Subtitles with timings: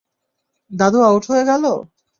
[0.71, 1.63] দাদু আউট হয়ে গেল!